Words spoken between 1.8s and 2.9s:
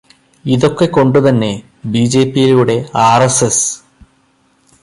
ബിജെപിയിലൂടെ